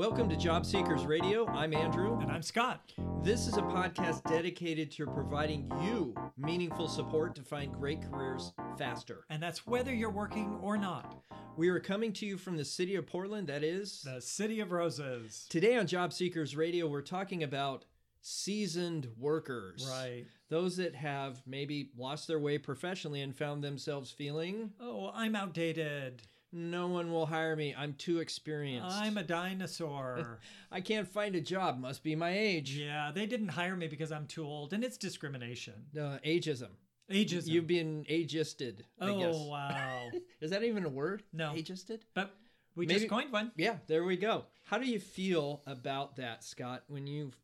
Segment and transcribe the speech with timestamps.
[0.00, 1.46] Welcome to Job Seekers Radio.
[1.48, 2.18] I'm Andrew.
[2.20, 2.94] And I'm Scott.
[3.22, 9.26] This is a podcast dedicated to providing you meaningful support to find great careers faster.
[9.28, 11.22] And that's whether you're working or not.
[11.58, 14.72] We are coming to you from the city of Portland, that is the city of
[14.72, 15.44] roses.
[15.50, 17.84] Today on Job Seekers Radio, we're talking about
[18.22, 19.86] seasoned workers.
[19.86, 20.24] Right.
[20.48, 26.22] Those that have maybe lost their way professionally and found themselves feeling, oh, I'm outdated.
[26.52, 27.74] No one will hire me.
[27.76, 28.96] I'm too experienced.
[28.96, 30.40] I'm a dinosaur.
[30.72, 31.78] I can't find a job.
[31.78, 32.76] Must be my age.
[32.76, 35.74] Yeah, they didn't hire me because I'm too old, and it's discrimination.
[35.94, 36.70] Ageism.
[37.10, 37.46] Ageism.
[37.46, 38.84] You've been ageisted.
[39.00, 39.36] I oh, guess.
[39.36, 40.08] wow.
[40.40, 41.22] Is that even a word?
[41.32, 41.52] No.
[41.52, 42.00] Ageisted?
[42.14, 42.34] But
[42.74, 43.52] we Maybe- just coined one.
[43.56, 44.44] Yeah, there we go.
[44.64, 46.84] How do you feel about that, Scott?
[46.88, 47.36] When you've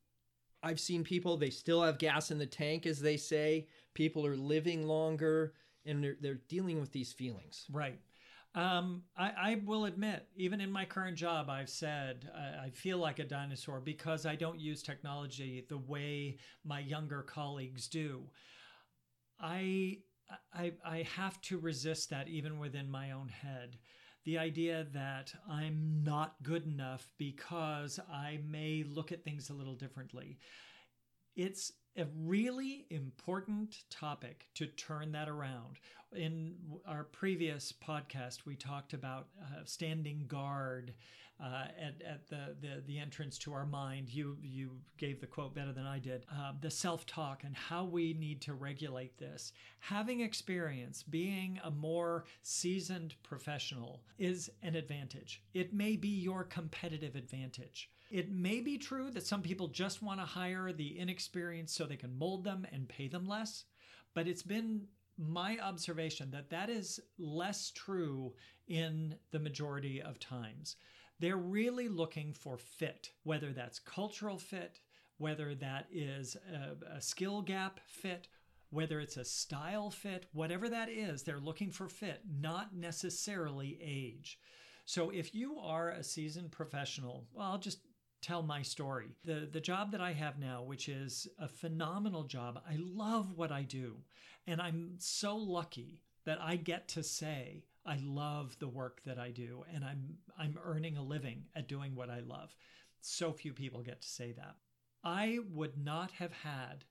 [0.63, 3.69] I've seen people, they still have gas in the tank, as they say.
[3.95, 5.53] People are living longer
[5.85, 7.67] and they're, they're dealing with these feelings.
[7.71, 8.01] Right.
[8.57, 12.97] Um, I, I will admit, even in my current job, I've said I, I feel
[12.97, 18.23] like a dinosaur because I don't use technology the way my younger colleagues do.
[19.39, 19.99] I,
[20.55, 23.77] I, I have to resist that even within my own head.
[24.25, 29.77] The idea that I'm not good enough because I may look at things a little
[29.77, 30.39] differently.
[31.37, 35.79] It's a really important topic to turn that around.
[36.15, 36.55] In
[36.87, 40.93] our previous podcast, we talked about uh, standing guard
[41.43, 44.09] uh, at, at the, the, the entrance to our mind.
[44.09, 46.25] You, you gave the quote better than I did.
[46.33, 49.53] Uh, the self talk and how we need to regulate this.
[49.81, 55.43] Having experience, being a more seasoned professional is an advantage.
[55.53, 57.91] It may be your competitive advantage.
[58.11, 61.97] It may be true that some people just want to hire the inexperienced so they
[61.97, 63.65] can mold them and pay them less,
[64.15, 64.87] but it's been
[65.19, 68.35] my observation that that is less true
[68.69, 70.77] in the majority of times.
[71.19, 74.81] They're really looking for fit, whether that's cultural fit,
[75.19, 78.29] whether that is a, a skill gap fit,
[78.71, 84.39] whether it's a style fit, whatever that is, they're looking for fit, not necessarily age.
[84.85, 87.81] So if you are a seasoned professional, well, I'll just
[88.27, 89.17] tell my story.
[89.25, 92.61] The the job that I have now, which is a phenomenal job.
[92.69, 93.97] I love what I do,
[94.47, 99.31] and I'm so lucky that I get to say I love the work that I
[99.31, 102.55] do and I'm I'm earning a living at doing what I love.
[103.01, 104.57] So few people get to say that.
[105.05, 106.85] I would not have had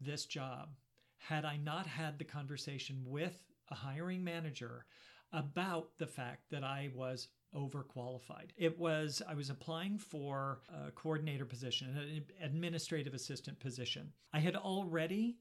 [0.00, 0.70] this job
[1.18, 3.36] had I not had the conversation with
[3.70, 4.86] a hiring manager
[5.32, 8.50] about the fact that I was overqualified.
[8.56, 14.12] It was, I was applying for a coordinator position, an administrative assistant position.
[14.32, 15.36] I had already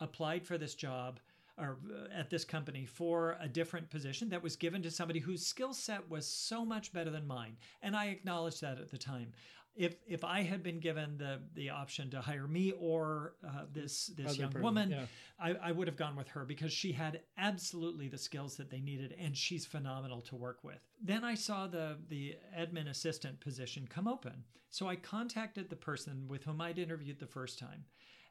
[0.00, 1.20] applied for this job
[1.58, 5.44] or uh, at this company for a different position that was given to somebody whose
[5.44, 7.56] skill set was so much better than mine.
[7.82, 9.32] And I acknowledged that at the time.
[9.78, 14.08] If, if I had been given the, the option to hire me or uh, this
[14.16, 15.04] this Other young person, woman, yeah.
[15.38, 18.80] I, I would have gone with her because she had absolutely the skills that they
[18.80, 20.80] needed and she's phenomenal to work with.
[21.00, 24.44] Then I saw the, the admin assistant position come open.
[24.70, 27.84] So I contacted the person with whom I'd interviewed the first time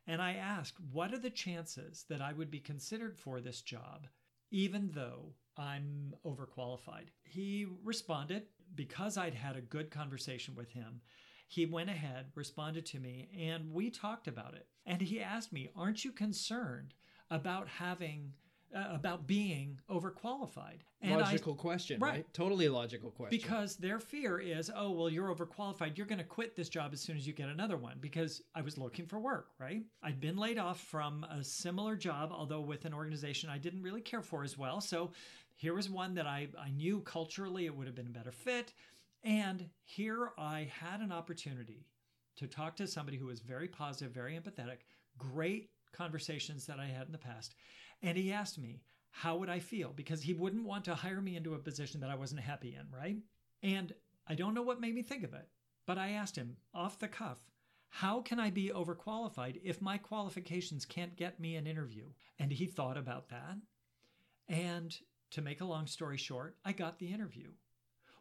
[0.07, 4.07] and I asked, what are the chances that I would be considered for this job,
[4.51, 7.09] even though I'm overqualified?
[7.23, 8.43] He responded
[8.73, 11.01] because I'd had a good conversation with him.
[11.47, 14.67] He went ahead, responded to me, and we talked about it.
[14.85, 16.93] And he asked me, Aren't you concerned
[17.31, 18.33] about having,
[18.75, 20.79] uh, about being overqualified?
[21.01, 22.09] And I, logical question, right.
[22.09, 22.33] Right.
[22.33, 23.37] Totally logical question.
[23.37, 25.95] because their fear is, oh, well, you're overqualified.
[25.97, 28.61] You're going to quit this job as soon as you get another one because I
[28.61, 29.83] was looking for work, right?
[30.01, 34.01] I'd been laid off from a similar job, although with an organization I didn't really
[34.01, 34.81] care for as well.
[34.81, 35.11] So
[35.55, 38.73] here was one that I, I knew culturally it would have been a better fit.
[39.27, 41.85] And here I had an opportunity
[42.37, 44.77] to talk to somebody who was very positive, very empathetic,
[45.17, 47.53] great conversations that I had in the past.
[48.01, 48.79] And he asked me,
[49.11, 49.91] how would I feel?
[49.93, 52.87] Because he wouldn't want to hire me into a position that I wasn't happy in,
[52.89, 53.17] right?
[53.61, 53.91] And
[54.29, 55.49] I don't know what made me think of it,
[55.85, 57.39] but I asked him off the cuff,
[57.89, 62.05] how can I be overqualified if my qualifications can't get me an interview?
[62.39, 63.57] And he thought about that.
[64.47, 64.97] And
[65.31, 67.49] to make a long story short, I got the interview.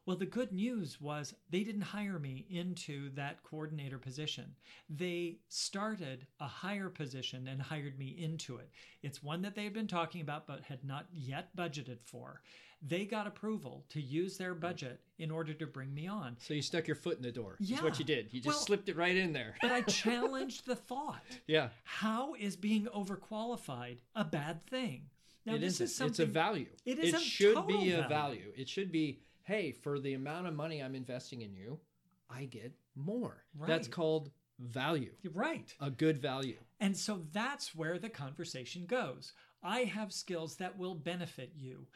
[0.06, 4.54] Well, the good news was they didn't hire me into that coordinator position.
[4.88, 8.70] They started a higher position and hired me into it.
[9.02, 12.40] It's one that they had been talking about but had not yet budgeted for.
[12.82, 14.60] They got approval to use their hmm.
[14.60, 16.36] budget in order to bring me on.
[16.38, 17.56] so you stuck your foot in the door.
[17.58, 18.32] Is what you did.
[18.32, 19.56] You just Well- slipped it right in there.
[19.60, 21.24] But I challenged the thought.
[21.46, 21.70] yeah.
[21.84, 25.08] How is being overqualified a bad thing?
[25.46, 25.84] Now, it this isn't.
[25.84, 26.10] is something.
[26.10, 26.66] It's a value.
[26.84, 27.24] It is a value.
[27.24, 28.08] It should be a value.
[28.08, 28.52] value.
[28.56, 31.78] It should be, hey, for the amount of money I'm investing in you,
[32.28, 33.44] I get more.
[33.66, 35.72] That's called value, You're right.
[35.80, 36.56] a good value.
[36.80, 39.32] And so that's where the conversation goes.
[39.62, 41.86] I have skills that will benefit you.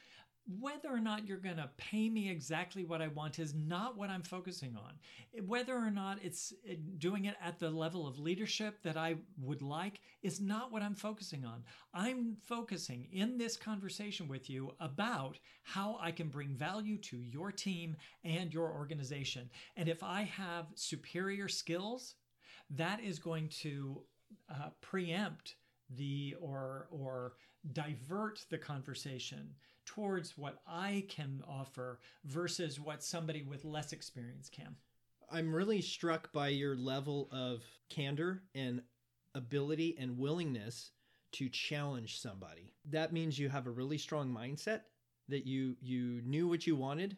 [0.59, 4.11] Whether or not you're going to pay me exactly what I want is not what
[4.11, 4.95] I'm focusing on.
[5.47, 9.63] Whether or not it's uh, doing it at the level of leadership that I would
[9.63, 11.63] like is not what I'm focusing on.
[11.95, 17.53] I'm focusing in this conversation with you about how I can bring value to your
[17.53, 19.51] team and your organization.
[19.77, 22.17] And if I have superior skills,
[22.71, 24.03] that is going to
[24.51, 25.57] uh, preempt
[25.97, 27.35] the or or
[27.73, 29.51] divert the conversation
[29.95, 34.77] towards what I can offer versus what somebody with less experience can.
[35.33, 38.83] I'm really struck by your level of candor and
[39.35, 40.93] ability and willingness
[41.33, 42.73] to challenge somebody.
[42.89, 44.83] That means you have a really strong mindset
[45.29, 47.17] that you you knew what you wanted,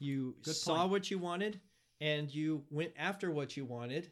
[0.00, 0.90] you Good saw point.
[0.90, 1.60] what you wanted
[2.00, 4.10] and you went after what you wanted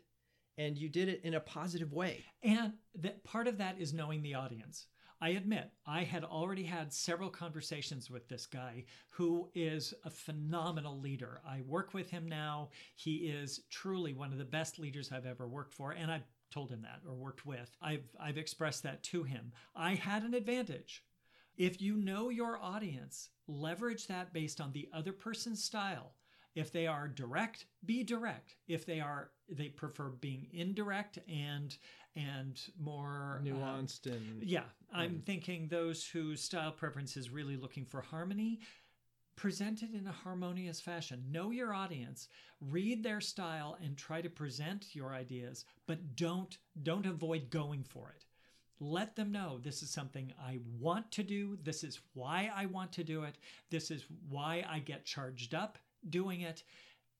[0.56, 2.24] and you did it in a positive way.
[2.44, 4.86] And that part of that is knowing the audience.
[5.20, 11.00] I admit, I had already had several conversations with this guy who is a phenomenal
[11.00, 11.41] leader.
[11.47, 12.70] I work with him now.
[12.94, 15.91] He is truly one of the best leaders I've ever worked for.
[15.91, 17.76] And I've told him that or worked with.
[17.82, 19.53] I've, I've expressed that to him.
[19.75, 21.03] I had an advantage.
[21.56, 26.12] If you know your audience, leverage that based on the other person's style.
[26.58, 28.56] If they are direct, be direct.
[28.66, 31.76] If they are, they prefer being indirect and
[32.16, 37.84] and more uh, Nuanced and yeah, I'm thinking those whose style preference is really looking
[37.84, 38.58] for harmony,
[39.37, 41.22] present it in a harmonious fashion.
[41.31, 42.26] Know your audience,
[42.60, 48.12] read their style and try to present your ideas, but don't don't avoid going for
[48.16, 48.25] it.
[48.81, 51.56] Let them know this is something I want to do.
[51.62, 53.38] This is why I want to do it.
[53.70, 55.78] This is why I get charged up
[56.08, 56.62] doing it.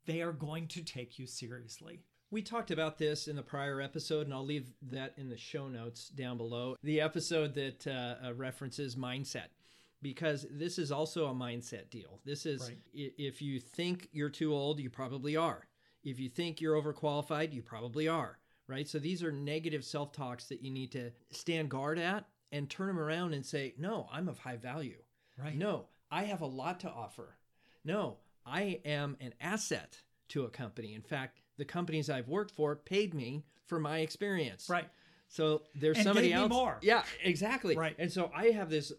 [0.07, 2.01] They are going to take you seriously.
[2.31, 5.69] We talked about this in the prior episode, and I'll leave that in the show
[5.69, 6.77] notes down below.
[6.83, 9.49] The episode that uh, uh, references mindset,
[10.03, 12.21] because this is also a mindset deal.
[12.25, 12.79] This is Right.
[12.93, 15.67] if you think you're too old, you probably are.
[16.05, 18.39] If you think you're overqualified, you probably are.
[18.67, 18.87] Right.
[18.87, 22.89] So these are negative self talks that you need to stand guard at and turn
[22.89, 24.99] them around and say, no, I'm of high value.
[25.43, 25.57] Right.
[25.57, 27.39] No, I have a lot to offer.
[27.85, 28.19] No,
[28.49, 29.99] I am an asset
[30.29, 30.95] to a company.
[30.95, 34.69] In fact, the companies I've worked for paid me for my experience.
[34.69, 34.89] Right.
[35.29, 36.49] So there's And somebody else.
[36.51, 36.79] more.
[36.81, 37.77] Yeah, exactly.
[37.77, 37.95] Right.
[37.99, 38.93] And so I have this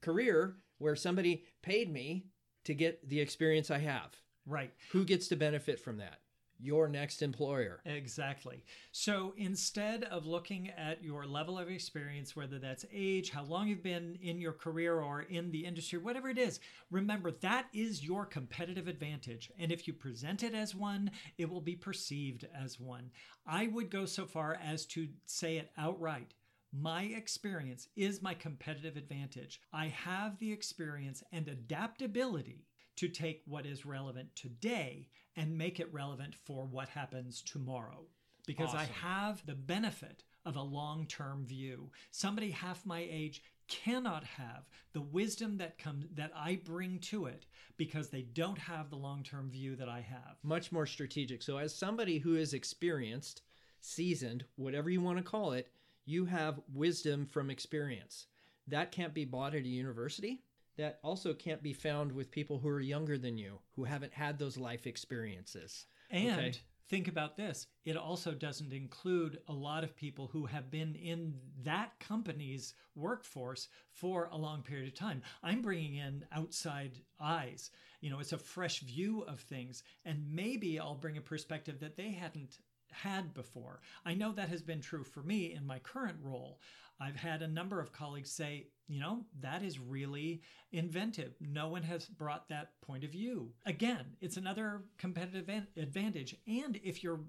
[0.00, 2.26] career where somebody paid me
[2.64, 4.10] to get the experience I have.
[4.46, 4.72] Right.
[4.92, 6.20] Who gets to benefit from that?
[6.60, 7.80] Your next employer.
[7.84, 8.64] Exactly.
[8.92, 13.82] So instead of looking at your level of experience, whether that's age, how long you've
[13.82, 16.60] been in your career or in the industry, whatever it is,
[16.90, 19.50] remember that is your competitive advantage.
[19.58, 23.10] And if you present it as one, it will be perceived as one.
[23.46, 26.34] I would go so far as to say it outright.
[26.72, 29.60] My experience is my competitive advantage.
[29.72, 32.66] I have the experience and adaptability
[32.96, 38.06] to take what is relevant today and make it relevant for what happens tomorrow.
[38.46, 41.90] Because I have the benefit of a long term view.
[42.10, 47.46] Somebody half my age cannot have the wisdom that comes that I bring to it
[47.76, 50.36] because they don't have the long term view that I have.
[50.42, 51.42] Much more strategic.
[51.42, 53.42] So as somebody who is experienced,
[53.80, 55.70] seasoned, whatever you want to call it,
[56.04, 58.26] you have wisdom from experience.
[58.68, 60.42] That can't be bought at a university.
[60.76, 64.38] That also can't be found with people who are younger than you, who haven't had
[64.38, 65.86] those life experiences.
[66.10, 66.54] And Okay.
[66.88, 71.34] think about this it also doesn't include a lot of people who have been in
[71.62, 75.22] that company's workforce for a long period of time.
[75.42, 77.70] I'm bringing in outside eyes.
[78.00, 79.82] You know, it's a fresh view of things.
[80.04, 82.58] And maybe I'll bring a perspective that they hadn't
[82.94, 83.80] had before.
[84.04, 86.60] I know that has been true for me in my current role.
[87.00, 91.34] I've had a number of colleagues say, you know, that is really inventive.
[91.40, 93.50] No one has brought that point of view.
[93.66, 96.36] Again, it's another competitive advantage.
[96.46, 97.20] And if you're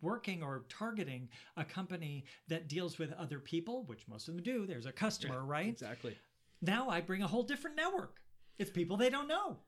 [0.00, 4.66] working or targeting a company that deals with other people, which most of them do,
[4.66, 5.68] there's a customer, right?
[5.68, 6.16] Exactly.
[6.60, 8.20] Now I bring a whole different network.
[8.58, 9.58] It's people they don't know.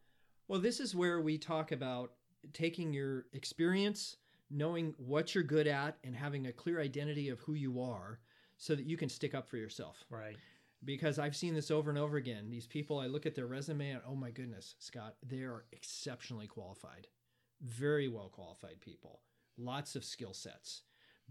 [0.48, 2.12] Well, this is where we talk about
[2.52, 4.16] taking your experience,
[4.54, 8.20] knowing what you're good at, and having a clear identity of who you are
[8.56, 10.04] so that you can stick up for yourself.
[10.08, 10.36] Right.
[10.84, 12.50] Because I've seen this over and over again.
[12.50, 16.46] These people, I look at their resume and oh my goodness, Scott, they are exceptionally
[16.46, 17.08] qualified,
[17.62, 19.20] very well qualified people,
[19.58, 20.82] lots of skill sets.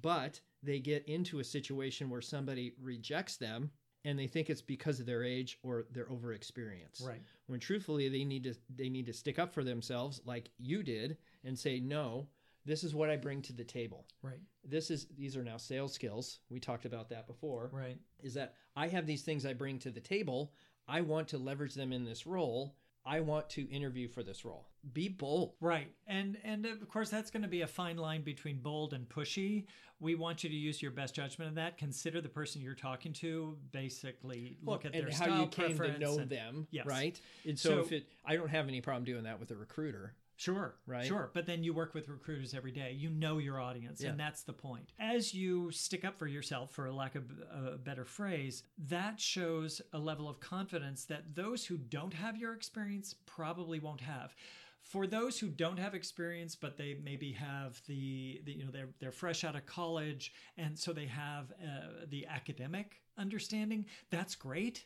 [0.01, 3.70] But they get into a situation where somebody rejects them
[4.06, 7.01] and they think it's because of their age or their over experience.
[7.06, 7.22] Right.
[7.46, 11.18] when truthfully they need to they need to stick up for themselves like you did
[11.46, 12.27] and say no
[12.65, 14.05] this is what I bring to the table.
[14.22, 14.39] Right.
[14.63, 16.39] This is these are now sales skills.
[16.50, 17.70] We talked about that before.
[17.74, 17.98] Right.
[18.22, 20.53] Is that I have these things I bring to the table.
[20.88, 22.75] I want to leverage them in this role.
[23.05, 24.70] I want to interview for this role.
[24.93, 25.55] Be bold.
[25.60, 25.91] Right.
[26.08, 29.65] And and of course that's going to be a fine line between bold and pushy.
[30.00, 31.77] We want you to use your best judgment of that.
[31.77, 33.58] Consider the person you're talking to.
[33.72, 36.86] Basically, look at and their how style you came to know and- them, Yes.
[36.86, 37.20] right?
[37.46, 40.13] And so, So- if it, I don't have any problem doing that with a recruiter.
[40.36, 41.06] Sure, Right?
[41.06, 42.92] Sure, but then you work with recruiters every day.
[42.92, 44.10] You know your audience, Yeah.
[44.10, 44.92] and that's the point.
[45.00, 50.00] As you stick up for yourself, for lack of a better phrase, that shows a
[50.00, 54.36] level of confidence that those who don't have your experience probably won't have.
[54.82, 58.90] For those who don't have experience, but they maybe have the, the you know they're
[59.00, 63.86] they're fresh out of college, and so they have uh, the academic understanding.
[64.10, 64.86] That's great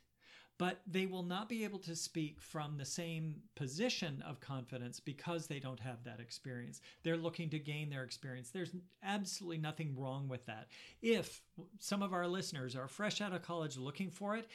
[0.57, 5.47] but they will not be able to speak from the same position of confidence because
[5.47, 6.81] they don't have that experience.
[7.03, 8.49] They're looking to gain their experience.
[8.49, 8.71] There's
[9.03, 10.67] absolutely nothing wrong with that.
[11.01, 11.41] If
[11.79, 14.47] some of our listeners are fresh out of college looking for it,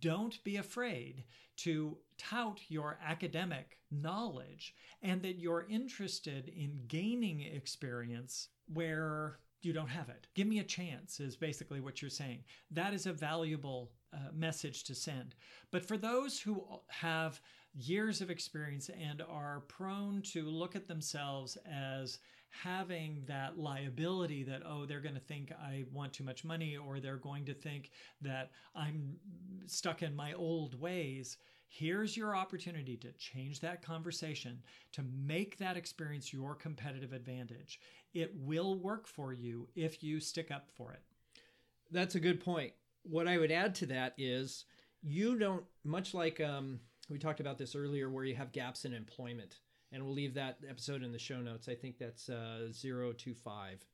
[0.00, 1.24] don't be afraid
[1.58, 9.88] to tout your academic knowledge and that you're interested in gaining experience where you don't
[9.88, 10.26] have it.
[10.34, 12.44] Give me a chance, is basically what you're saying.
[12.70, 15.34] That is a valuable uh, message to send.
[15.70, 17.40] But for those who have
[17.74, 24.62] years of experience and are prone to look at themselves as having that liability that,
[24.64, 27.90] oh, they're going to think I want too much money, or they're going to think
[28.22, 29.16] that I'm
[29.66, 31.36] stuck in my old ways.
[31.66, 37.80] Here's your opportunity to change that conversation, to make that experience your competitive advantage.
[38.12, 41.02] It will work for you if you stick up for it.
[41.90, 42.72] That's a good point.
[43.04, 44.64] What I would add to that is
[45.02, 48.92] you don't much like um, we talked about this earlier, where you have gaps in
[48.94, 49.60] employment,
[49.92, 51.68] and we'll leave that episode in the show notes.
[51.68, 53.84] I think that's uh, zero two five.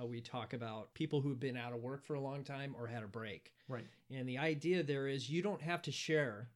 [0.00, 2.86] Uh, we talk about people who've been out of work for a long time or
[2.88, 3.52] had a break.
[3.68, 3.86] Right.
[4.10, 6.48] And the idea there is you don't have to share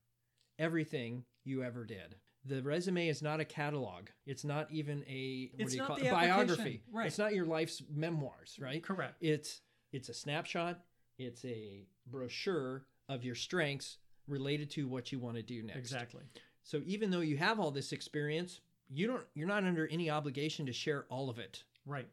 [0.59, 2.17] everything you ever did.
[2.45, 4.09] The resume is not a catalog.
[4.27, 6.11] It's not even a what It's do you not call it?
[6.11, 6.83] biography.
[6.91, 7.07] Right.
[7.07, 8.83] It's not your life's memoirs, right?
[8.83, 9.15] Correct.
[9.21, 9.61] It's
[9.93, 10.81] it's a snapshot.
[11.19, 15.79] It's a brochure of your strengths related to what you want to do next.
[15.79, 16.23] Exactly.
[16.63, 18.61] So even though you have all this experience,
[18.91, 21.65] you don't you're not under any obligation to share all of it.
[21.87, 22.09] Right.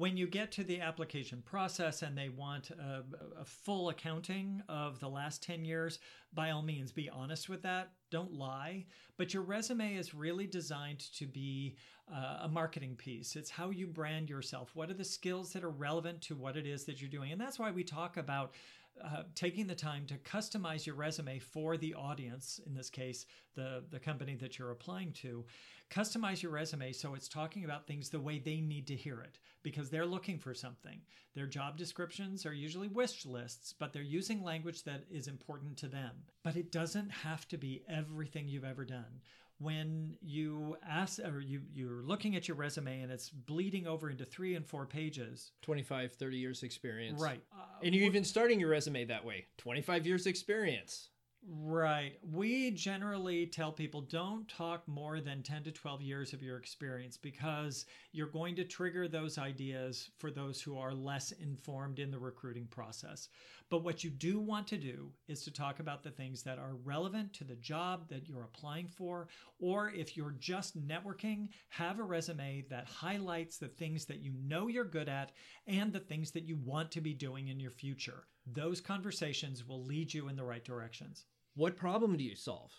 [0.00, 3.04] When you get to the application process and they want a,
[3.38, 5.98] a full accounting of the last 10 years,
[6.32, 7.90] by all means, be honest with that.
[8.10, 8.86] Don't lie.
[9.18, 11.76] But your resume is really designed to be
[12.10, 13.36] uh, a marketing piece.
[13.36, 14.70] It's how you brand yourself.
[14.72, 17.32] What are the skills that are relevant to what it is that you're doing?
[17.32, 18.54] And that's why we talk about
[19.02, 23.82] uh, taking the time to customize your resume for the audience, in this case, the,
[23.90, 25.44] the company that you're applying to.
[25.90, 29.38] Customize your resume so it's talking about things the way they need to hear it
[29.62, 31.00] because they're looking for something.
[31.34, 35.88] Their job descriptions are usually wish lists, but they're using language that is important to
[35.88, 36.12] them.
[36.44, 39.20] But it doesn't have to be everything you've ever done
[39.60, 44.24] when you ask or you you're looking at your resume and it's bleeding over into
[44.24, 47.20] three and four pages 25, 30 years experience.
[47.20, 49.46] right uh, And you're even starting your resume that way.
[49.58, 51.10] 25 years experience.
[51.42, 52.18] Right.
[52.22, 57.16] We generally tell people don't talk more than 10 to 12 years of your experience
[57.16, 62.18] because you're going to trigger those ideas for those who are less informed in the
[62.18, 63.28] recruiting process.
[63.70, 66.74] But what you do want to do is to talk about the things that are
[66.84, 69.28] relevant to the job that you're applying for,
[69.58, 74.68] or if you're just networking, have a resume that highlights the things that you know
[74.68, 75.32] you're good at
[75.66, 78.24] and the things that you want to be doing in your future.
[78.46, 81.26] Those conversations will lead you in the right directions.
[81.54, 82.72] What problem do you solve?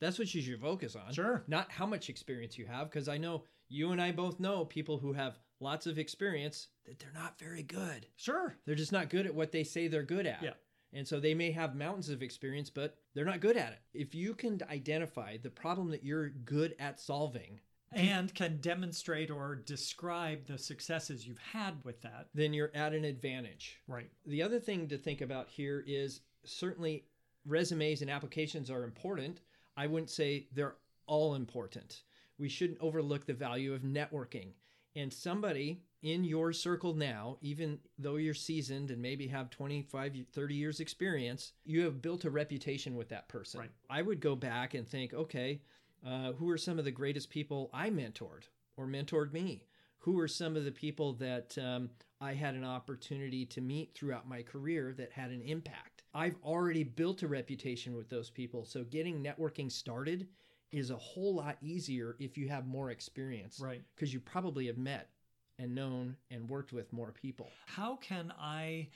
[0.00, 1.12] That's what you should focus on.
[1.12, 1.44] Sure.
[1.48, 4.98] Not how much experience you have, because I know you and I both know people
[4.98, 8.06] who have lots of experience that they're not very good.
[8.16, 8.56] Sure.
[8.66, 10.42] They're just not good at what they say they're good at.
[10.42, 10.52] Yeah.
[10.92, 13.80] And so they may have mountains of experience, but they're not good at it.
[13.92, 17.60] If you can identify the problem that you're good at solving,
[17.92, 22.28] And can demonstrate or describe the successes you've had with that.
[22.34, 23.78] then you're at an advantage.
[23.88, 24.10] Right.
[24.26, 27.04] The other thing to think about here is certainly
[27.46, 29.40] resumes and applications are important.
[29.76, 30.76] I wouldn't say they're
[31.06, 32.02] all important.
[32.38, 34.48] We shouldn't overlook the value of networking.
[34.94, 40.54] And somebody in your circle now, even though you're seasoned and maybe have 25, 30
[40.54, 43.60] years experience, you have built a reputation with that person.
[43.60, 43.70] Right.
[43.90, 45.60] I would go back and think, okay,
[46.04, 48.44] uh, who are some of the greatest people I mentored
[48.76, 49.64] or mentored me?
[50.00, 54.28] Who are some of the people that um, I had an opportunity to meet throughout
[54.28, 56.04] my career that had an impact?
[56.14, 58.64] I've already built a reputation with those people.
[58.64, 60.28] So getting networking started
[60.72, 63.60] is a whole lot easier if you have more experience.
[63.60, 63.82] Right.
[63.94, 65.10] Because you probably have met
[65.58, 67.48] and known and worked with more people.
[67.66, 68.88] How can I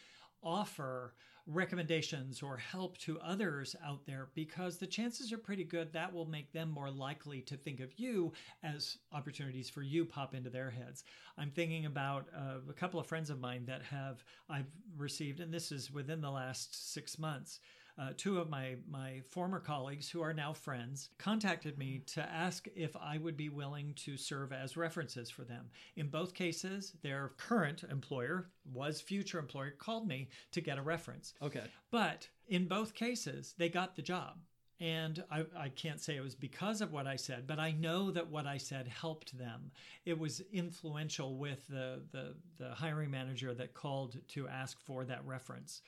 [0.43, 1.15] offer
[1.53, 6.27] recommendations or help to others out there because the chances are pretty good that will
[6.27, 10.71] make them more likely to think of you as opportunities for you pop into their
[10.71, 11.05] heads.
[11.37, 15.53] I'm thinking about uh, a couple of friends of mine that have I've received, and
[15.53, 17.61] this is within the last six months
[18.01, 22.67] uh, two of my my former colleagues who are now friends contacted me to ask
[22.75, 25.67] if I would be willing to serve as references for them.
[25.97, 31.35] In both cases, their current employer was future employer called me to get a reference.
[31.43, 31.65] Okay.
[31.91, 34.39] But in both cases, they got the job.
[34.81, 38.11] And I, I, can't say it was because of what I said, but I know
[38.13, 39.71] that what I said helped them.
[40.07, 45.27] It was influential with the, the, the hiring manager that called to ask for that
[45.27, 45.83] reference.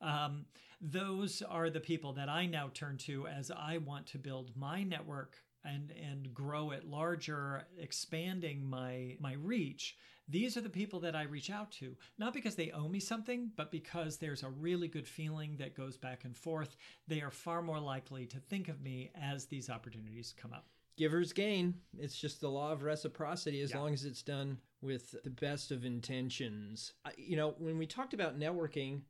[0.00, 0.46] Um,
[0.80, 4.82] those are the people that I now turn to as I want to build my
[4.82, 9.96] network and and grow it larger, expanding my my reach.
[10.30, 13.50] These are the people that I reach out to, not because they owe me something,
[13.56, 16.76] but because there's a really good feeling that goes back and forth.
[17.06, 20.66] They are far more likely to think of me as these opportunities come up
[20.98, 21.74] givers gain.
[21.96, 23.78] It's just the law of reciprocity as yeah.
[23.78, 26.92] long as it's done with the best of intentions.
[27.16, 29.02] You know, when we talked about networking,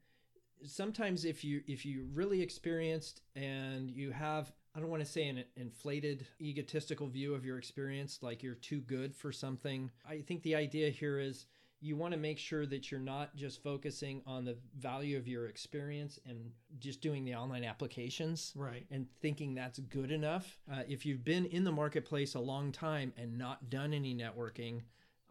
[0.64, 5.26] sometimes if you if you really experienced and you have I don't want to say
[5.28, 9.90] an inflated egotistical view of your experience like you're too good for something.
[10.08, 11.46] I think the idea here is
[11.80, 15.46] you want to make sure that you're not just focusing on the value of your
[15.46, 21.06] experience and just doing the online applications right and thinking that's good enough uh, if
[21.06, 24.82] you've been in the marketplace a long time and not done any networking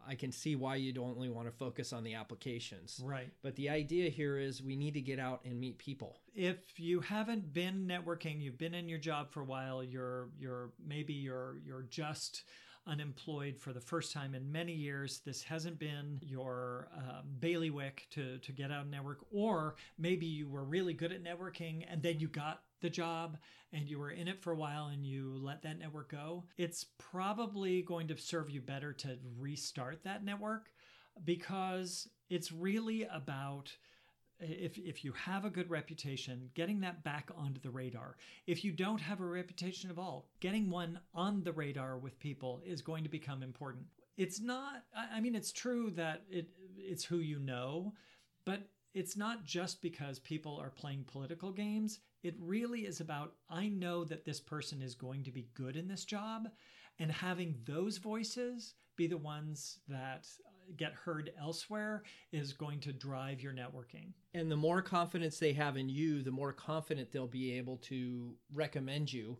[0.06, 3.00] I can see why you'd only want to focus on the applications.
[3.04, 3.30] Right.
[3.42, 6.20] But the idea here is we need to get out and meet people.
[6.34, 10.70] If you haven't been networking, you've been in your job for a while, you're you're
[10.86, 12.44] maybe you're you're just
[12.86, 15.20] unemployed for the first time in many years.
[15.24, 20.48] This hasn't been your um, bailiwick to, to get out and network, or maybe you
[20.48, 23.36] were really good at networking and then you got the job
[23.72, 26.44] and you were in it for a while and you let that network go.
[26.56, 30.70] It's probably going to serve you better to restart that network
[31.24, 33.72] because it's really about
[34.40, 38.16] if, if you have a good reputation, getting that back onto the radar.
[38.46, 42.62] If you don't have a reputation at all, getting one on the radar with people
[42.64, 43.86] is going to become important.
[44.16, 47.94] It's not, I mean, it's true that it it's who you know,
[48.44, 48.60] but
[48.94, 52.00] it's not just because people are playing political games.
[52.22, 55.88] It really is about, I know that this person is going to be good in
[55.88, 56.48] this job,
[56.98, 62.02] and having those voices be the ones that uh, get heard elsewhere
[62.32, 64.12] is going to drive your networking.
[64.34, 68.34] And the more confidence they have in you, the more confident they'll be able to
[68.52, 69.38] recommend you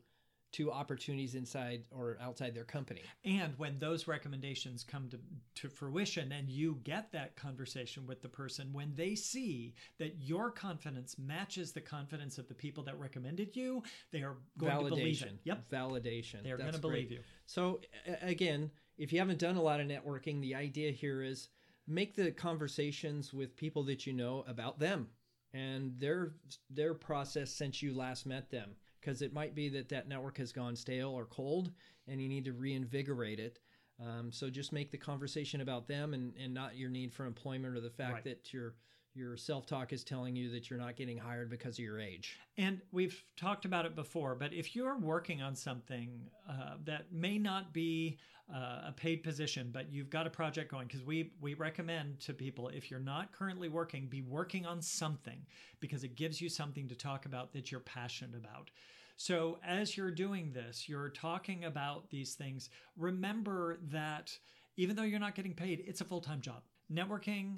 [0.53, 3.03] to opportunities inside or outside their company.
[3.25, 5.19] And when those recommendations come to,
[5.57, 10.51] to fruition and you get that conversation with the person, when they see that your
[10.51, 14.85] confidence matches the confidence of the people that recommended you, they are going Validation.
[14.85, 15.39] to believe it.
[15.45, 15.71] Yep.
[15.71, 16.43] Validation.
[16.43, 17.21] They're going to believe you.
[17.47, 17.81] So
[18.23, 21.49] again, if you haven't done a lot of networking, the idea here is
[21.87, 25.09] make the conversations with people that you know about them
[25.55, 26.35] and their
[26.71, 28.77] their process since you last met them
[29.09, 31.71] because it might be that that network has gone stale or cold
[32.09, 33.59] and you need to reinvigorate it
[34.05, 37.75] um, so just make the conversation about them and, and not your need for employment
[37.75, 38.25] or the fact right.
[38.25, 38.75] that your
[39.15, 42.83] your self-talk is telling you that you're not getting hired because of your age and
[42.93, 47.73] we've talked about it before but if you're working on something uh, that may not
[47.73, 48.19] be
[48.55, 52.33] uh, a paid position, but you've got a project going because we we recommend to
[52.33, 55.45] people if you're not currently working, be working on something
[55.81, 58.71] because it gives you something to talk about that you're passionate about.
[59.19, 62.71] So as you're doing this, you're talking about these things.
[62.97, 64.31] Remember that
[64.77, 66.63] even though you're not getting paid, it's a full time job.
[66.91, 67.57] Networking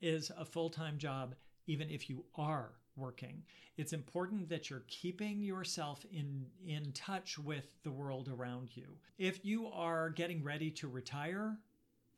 [0.00, 1.34] is a full time job,
[1.66, 3.42] even if you are working.
[3.76, 8.96] It's important that you're keeping yourself in in touch with the world around you.
[9.18, 11.58] If you are getting ready to retire,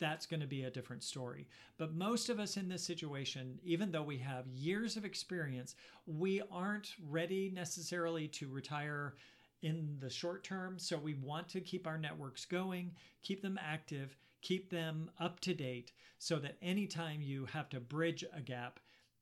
[0.04, 1.48] that's going to be a different story.
[1.78, 6.42] But most of us in this situation, even though we have years of experience, we
[6.50, 9.14] aren't ready necessarily to retire
[9.62, 10.78] in the short term.
[10.78, 15.54] So we want to keep our networks going, keep them active, keep them up to
[15.54, 18.80] date so that anytime you have to bridge a gap,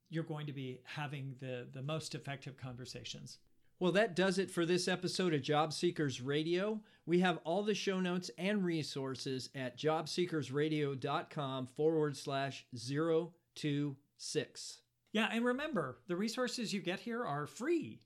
[0.09, 3.37] you're going to be having the, the most effective conversations.
[3.83, 6.79] Well, that does it for this episode of Job Seekers Radio.
[7.05, 14.77] We have all the show notes and resources at jobseekersradio.com forward slash 026.
[15.11, 17.99] Yeah, and remember, the resources you get here are free.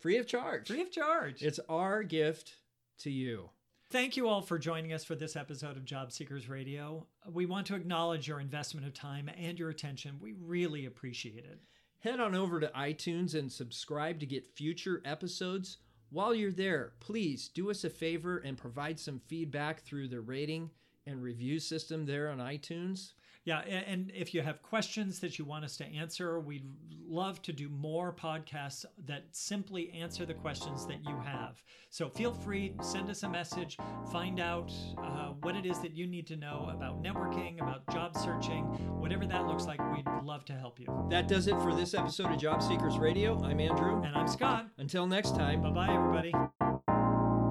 [0.00, 0.66] Free of charge.
[0.66, 1.44] Free of charge.
[1.44, 2.56] It's our gift
[3.02, 3.50] to you.
[3.90, 7.06] Thank you all for joining us for this episode of Job Seekers Radio.
[7.32, 10.18] We want to acknowledge your investment of time and your attention.
[10.20, 11.60] We really appreciate it.
[12.02, 15.78] Head on over to iTunes and subscribe to get future episodes.
[16.10, 20.70] While you're there, please do us a favor and provide some feedback through the rating
[21.06, 23.12] and review system there on iTunes.
[23.44, 26.68] Yeah, and if you have questions that you want us to answer, we'd
[27.08, 31.62] love to do more podcasts that simply answer the questions that you have.
[31.90, 33.76] So feel free, send us a message,
[34.12, 38.16] find out uh, what it is that you need to know about networking, about job
[38.16, 38.64] searching,
[39.00, 40.86] whatever that looks like, we'd love to help you.
[41.10, 43.42] That does it for this episode of Job Seekers Radio.
[43.42, 44.02] I'm Andrew.
[44.02, 44.68] And I'm Scott.
[44.78, 45.62] Until next time.
[45.62, 46.32] Bye bye, everybody.